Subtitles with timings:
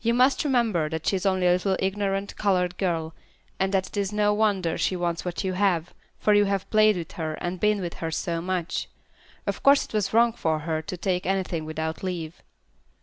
[0.00, 3.14] You must remember that she is only a little ignorant, colored girl,
[3.60, 6.96] and that it is no wonder she wants what you have, for you have played
[6.96, 8.88] with her, and been with her so much.
[9.46, 12.42] Of course it was wrong for her to take anything without leave.